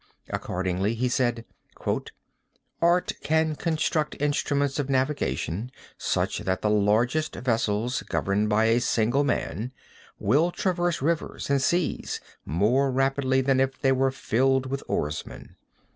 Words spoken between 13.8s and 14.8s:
were filled